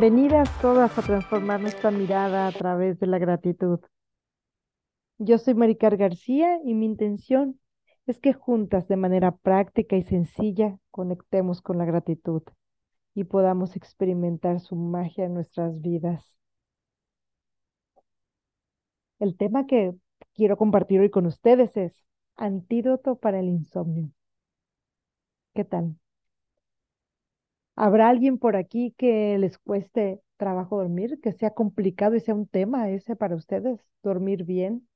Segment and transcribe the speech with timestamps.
[0.00, 3.80] Bienvenidas todas a transformar nuestra mirada a través de la gratitud.
[5.18, 7.60] Yo soy Maricar García y mi intención
[8.06, 12.42] es que juntas de manera práctica y sencilla conectemos con la gratitud
[13.14, 16.34] y podamos experimentar su magia en nuestras vidas.
[19.18, 19.92] El tema que
[20.32, 22.06] quiero compartir hoy con ustedes es
[22.36, 24.10] antídoto para el insomnio.
[25.52, 25.94] ¿Qué tal?
[27.84, 32.46] ¿Habrá alguien por aquí que les cueste trabajo dormir, que sea complicado y sea un
[32.46, 34.86] tema ese para ustedes, dormir bien?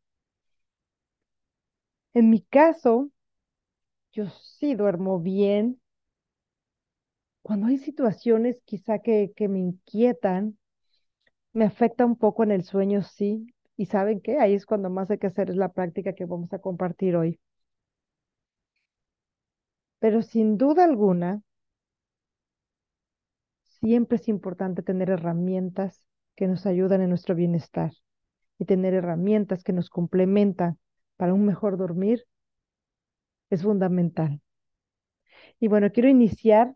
[2.13, 3.11] En mi caso,
[4.13, 5.79] yo sí duermo bien.
[7.43, 10.59] Cuando hay situaciones quizá que, que me inquietan,
[11.55, 13.47] me afecta un poco en el sueño, sí.
[13.77, 16.53] Y saben qué, ahí es cuando más hay que hacer es la práctica que vamos
[16.53, 17.41] a compartir hoy.
[19.99, 21.43] Pero sin duda alguna,
[23.85, 27.93] siempre es importante tener herramientas que nos ayudan en nuestro bienestar
[28.59, 30.79] y tener herramientas que nos complementan
[31.19, 32.25] para un mejor dormir
[33.51, 34.41] es fundamental.
[35.61, 36.75] Y bueno, quiero iniciar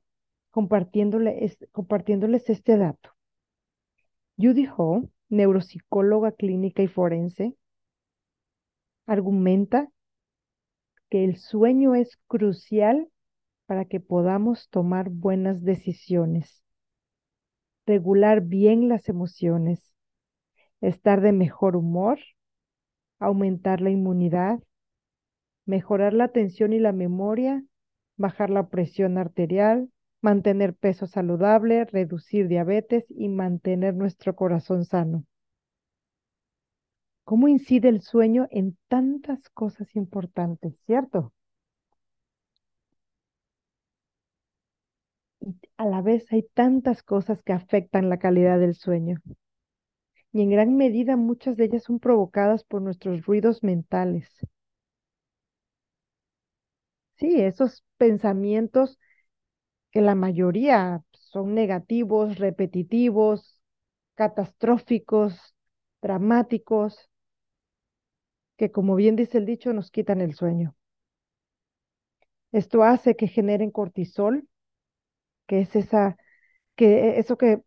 [0.50, 3.14] compartiéndole, compartiéndoles este dato.
[4.36, 7.56] Judy Ho, neuropsicóloga clínica y forense,
[9.06, 9.88] argumenta
[11.08, 13.08] que el sueño es crucial
[13.64, 16.62] para que podamos tomar buenas decisiones
[17.88, 19.92] regular bien las emociones,
[20.80, 22.20] estar de mejor humor,
[23.18, 24.60] aumentar la inmunidad,
[25.64, 27.64] mejorar la atención y la memoria,
[28.16, 35.24] bajar la presión arterial, mantener peso saludable, reducir diabetes y mantener nuestro corazón sano.
[37.24, 41.32] ¿Cómo incide el sueño en tantas cosas importantes, cierto?
[45.78, 49.16] A la vez hay tantas cosas que afectan la calidad del sueño.
[50.32, 54.26] Y en gran medida muchas de ellas son provocadas por nuestros ruidos mentales.
[57.16, 58.98] Sí, esos pensamientos
[59.92, 63.60] que la mayoría son negativos, repetitivos,
[64.16, 65.54] catastróficos,
[66.02, 67.10] dramáticos,
[68.58, 70.76] que como bien dice el dicho, nos quitan el sueño.
[72.52, 74.46] Esto hace que generen cortisol,
[75.48, 76.18] que es esa,
[76.76, 77.62] que eso que,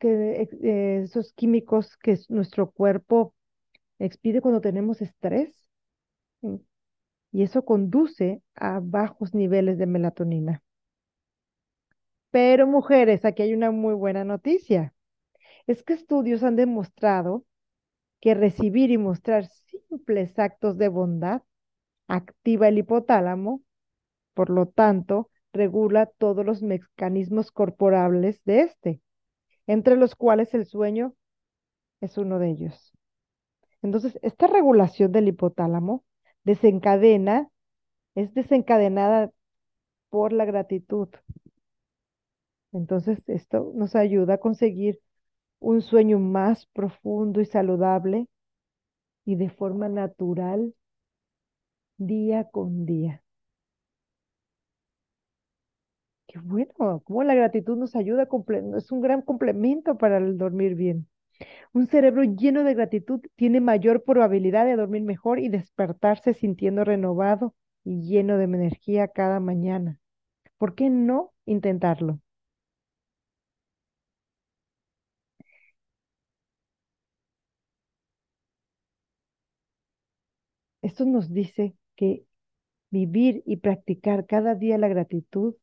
[0.00, 3.34] que eh, esos químicos que nuestro cuerpo
[4.00, 5.66] expide cuando tenemos estrés.
[7.32, 10.62] Y eso conduce a bajos niveles de melatonina.
[12.30, 14.94] Pero mujeres, aquí hay una muy buena noticia.
[15.66, 17.44] Es que estudios han demostrado
[18.20, 21.42] que recibir y mostrar simples actos de bondad
[22.08, 23.62] activa el hipotálamo,
[24.34, 29.00] por lo tanto, regula todos los mecanismos corporales de este,
[29.66, 31.14] entre los cuales el sueño
[32.00, 32.92] es uno de ellos.
[33.82, 36.04] Entonces, esta regulación del hipotálamo
[36.44, 37.48] desencadena,
[38.14, 39.30] es desencadenada
[40.10, 41.08] por la gratitud.
[42.72, 45.00] Entonces, esto nos ayuda a conseguir
[45.60, 48.28] un sueño más profundo y saludable
[49.24, 50.74] y de forma natural
[51.96, 53.21] día con día.
[56.32, 58.26] Qué bueno, cómo la gratitud nos ayuda,
[58.76, 61.06] es un gran complemento para el dormir bien.
[61.74, 67.54] Un cerebro lleno de gratitud tiene mayor probabilidad de dormir mejor y despertarse sintiendo renovado
[67.84, 70.00] y lleno de energía cada mañana.
[70.58, 72.20] ¿Por qué no intentarlo?
[80.80, 82.24] Esto nos dice que
[82.90, 85.54] vivir y practicar cada día la gratitud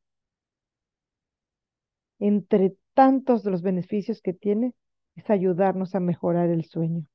[2.19, 4.73] entre tantos de los beneficios que tiene,
[5.15, 7.05] es ayudarnos a mejorar el sueño.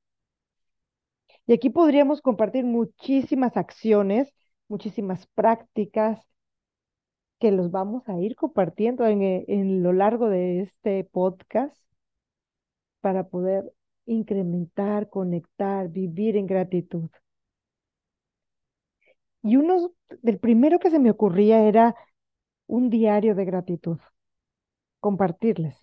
[1.47, 4.33] Y aquí podríamos compartir muchísimas acciones,
[4.67, 6.19] muchísimas prácticas
[7.39, 11.75] que los vamos a ir compartiendo en, eh, en lo largo de este podcast
[13.01, 13.71] para poder
[14.05, 17.09] incrementar, conectar, vivir en gratitud.
[19.43, 19.91] Y uno
[20.21, 21.95] del primero que se me ocurría era
[22.67, 23.99] un diario de gratitud
[25.05, 25.77] compartirles.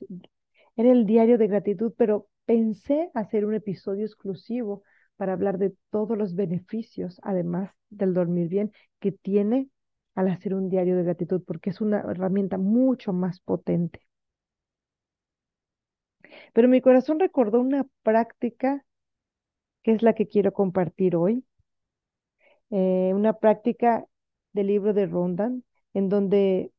[0.74, 4.82] Era el diario de gratitud, pero pensé hacer un episodio exclusivo
[5.16, 9.68] para hablar de todos los beneficios, además del dormir bien, que tiene
[10.16, 14.00] al hacer un diario de gratitud, porque es una herramienta mucho más potente.
[16.52, 18.84] Pero mi corazón recordó una práctica
[19.84, 21.44] que es la que quiero compartir hoy,
[22.70, 24.04] eh, una práctica
[24.52, 25.62] del libro de Rondan,
[25.94, 26.72] en donde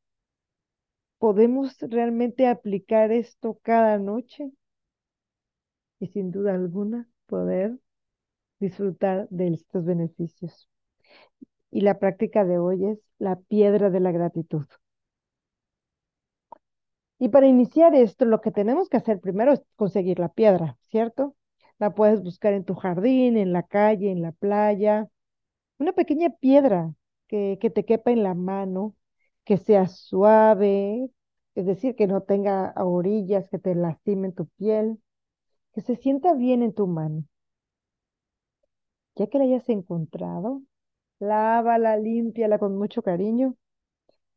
[1.24, 4.52] ¿Podemos realmente aplicar esto cada noche
[5.98, 7.78] y sin duda alguna poder
[8.60, 10.68] disfrutar de estos beneficios.
[11.70, 14.66] Y la práctica de hoy es la piedra de la gratitud.
[17.18, 21.34] Y para iniciar esto, lo que tenemos que hacer primero es conseguir la piedra, ¿cierto?
[21.78, 25.08] La puedes buscar en tu jardín, en la calle, en la playa.
[25.78, 26.92] Una pequeña piedra
[27.28, 28.94] que, que te quepa en la mano,
[29.44, 31.10] que sea suave,
[31.54, 34.98] es decir, que no tenga orillas que te lastimen tu piel,
[35.74, 37.24] que se sienta bien en tu mano.
[39.16, 40.62] Ya que la hayas encontrado,
[41.20, 43.56] lávala, límpiala con mucho cariño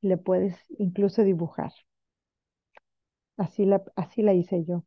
[0.01, 1.73] y le puedes incluso dibujar.
[3.37, 4.83] Así la, así la hice yo.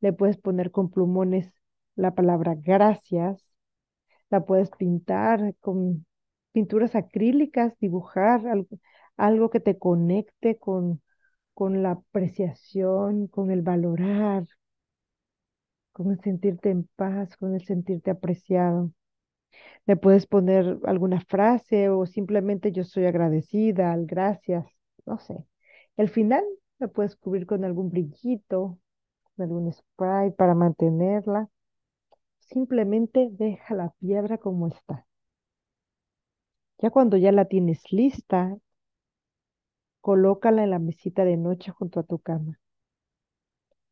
[0.00, 1.52] Le puedes poner con plumones
[1.96, 3.42] la palabra gracias.
[4.30, 6.06] La puedes pintar con
[6.52, 8.78] pinturas acrílicas, dibujar algo,
[9.16, 11.02] algo que te conecte con,
[11.54, 14.46] con la apreciación, con el valorar,
[15.92, 18.90] con el sentirte en paz, con el sentirte apreciado.
[19.86, 24.66] Le puedes poner alguna frase o simplemente yo soy agradecida, gracias,
[25.06, 25.44] no sé.
[25.96, 26.44] El final
[26.78, 28.78] la puedes cubrir con algún brillito,
[29.36, 31.48] con algún spray para mantenerla.
[32.40, 35.06] Simplemente deja la piedra como está.
[36.78, 38.56] Ya cuando ya la tienes lista,
[40.04, 42.60] colócala en la mesita de noche junto a tu cama.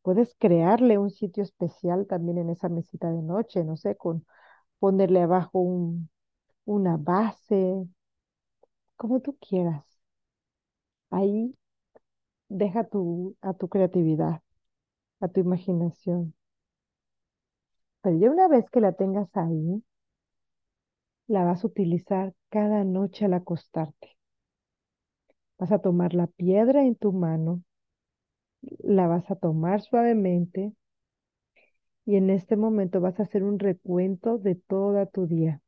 [0.02, 4.24] Puedes crearle un sitio especial también en esa mesita de noche, no sé, con
[4.80, 6.10] ponerle abajo un,
[6.66, 7.86] una base,
[8.96, 9.84] como tú quieras.
[11.10, 11.54] Ahí
[12.48, 14.42] deja tu, a tu creatividad,
[15.20, 16.34] a tu imaginación.
[18.00, 19.82] Pero ya una vez que la tengas ahí,
[21.26, 24.16] la vas a utilizar cada noche al acostarte.
[25.62, 27.62] Vas a tomar la piedra en tu mano,
[28.82, 30.72] la vas a tomar suavemente
[32.04, 35.62] y en este momento vas a hacer un recuento de toda tu día.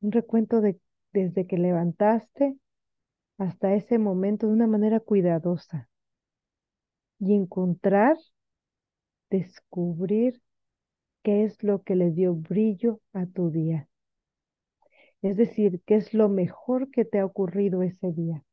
[0.00, 0.80] Un recuento de
[1.12, 2.56] desde que levantaste
[3.38, 5.88] hasta ese momento de una manera cuidadosa
[7.20, 8.16] y encontrar,
[9.30, 10.42] descubrir
[11.22, 13.88] qué es lo que le dio brillo a tu día.
[15.24, 18.44] Es decir, qué es lo mejor que te ha ocurrido ese día.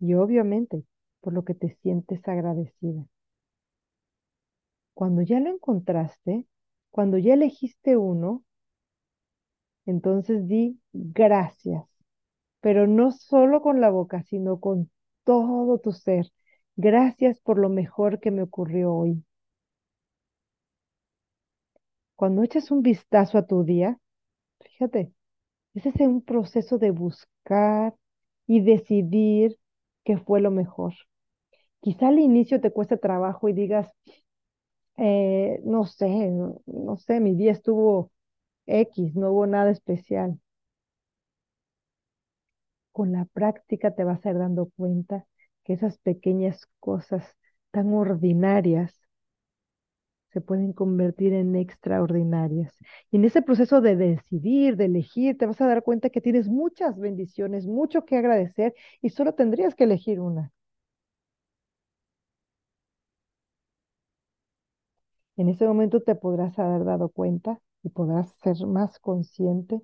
[0.00, 0.84] Y obviamente,
[1.20, 3.04] por lo que te sientes agradecida.
[4.94, 6.44] Cuando ya lo encontraste,
[6.90, 8.42] cuando ya elegiste uno,
[9.86, 11.84] entonces di gracias,
[12.60, 14.90] pero no solo con la boca, sino con
[15.24, 16.26] todo tu ser.
[16.76, 19.24] Gracias por lo mejor que me ocurrió hoy.
[22.16, 23.98] Cuando echas un vistazo a tu día,
[24.60, 25.12] fíjate,
[25.74, 27.94] ese es un proceso de buscar
[28.46, 29.58] y decidir
[30.04, 30.94] qué fue lo mejor.
[31.80, 33.88] Quizá al inicio te cueste trabajo y digas,
[34.98, 36.30] eh, no sé,
[36.66, 38.10] no sé, mi día estuvo
[38.66, 40.40] X, no hubo nada especial.
[42.90, 45.24] Con la práctica te vas a ir dando cuenta
[45.64, 47.24] que esas pequeñas cosas
[47.70, 49.05] tan ordinarias
[50.36, 52.76] se pueden convertir en extraordinarias.
[53.10, 56.46] Y en ese proceso de decidir, de elegir, te vas a dar cuenta que tienes
[56.48, 60.52] muchas bendiciones, mucho que agradecer y solo tendrías que elegir una.
[65.38, 69.80] En ese momento te podrás haber dado cuenta y podrás ser más consciente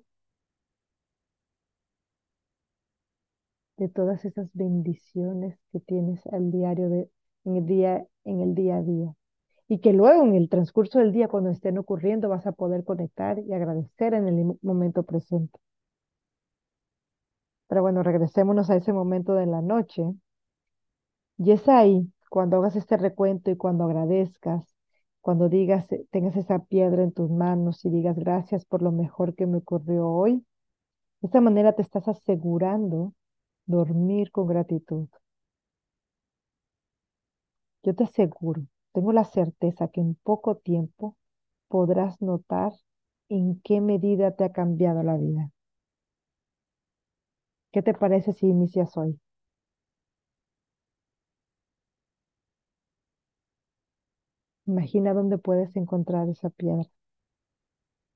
[3.77, 7.07] de todas esas bendiciones que tienes al diario de,
[7.45, 9.15] en el día, en el día a día.
[9.73, 13.39] Y que luego en el transcurso del día, cuando estén ocurriendo, vas a poder conectar
[13.39, 15.59] y agradecer en el momento presente.
[17.67, 20.03] Pero bueno, regresémonos a ese momento de la noche.
[21.37, 24.75] Y es ahí, cuando hagas este recuento y cuando agradezcas,
[25.21, 29.35] cuando digas, eh, tengas esa piedra en tus manos y digas gracias por lo mejor
[29.35, 30.45] que me ocurrió hoy,
[31.21, 33.13] de esta manera te estás asegurando
[33.67, 35.07] dormir con gratitud.
[37.83, 41.17] Yo te aseguro, tengo la certeza que en poco tiempo
[41.69, 42.73] podrás notar
[43.29, 45.51] en qué medida te ha cambiado la vida.
[47.73, 49.19] ¿Qué te parece si inicias hoy?
[54.67, 56.89] Imagina dónde puedes encontrar esa piedra.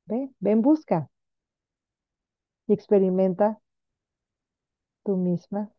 [0.10, 1.10] Ve, ve en busca
[2.68, 3.60] y experimenta
[5.04, 5.72] tú misma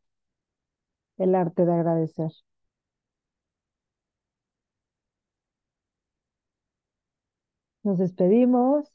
[1.18, 2.32] el arte de agradecer.
[7.88, 8.92] Nos despedimos.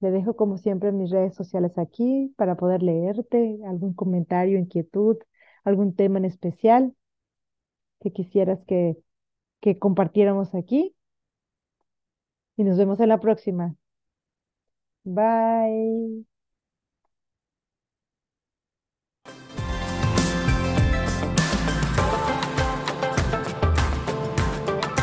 [0.00, 5.16] Le dejo como siempre mis redes sociales aquí para poder leerte, algún comentario, inquietud,
[5.64, 6.94] algún tema en especial.
[8.00, 8.98] que quisieras que,
[9.60, 10.94] que compartiéramos aquí
[12.56, 13.76] y nos vemos en la próxima.
[15.04, 16.24] Bye.